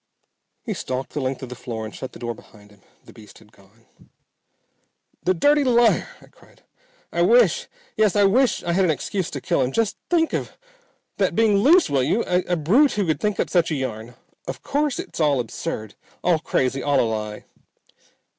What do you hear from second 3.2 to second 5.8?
had gone. "The dirty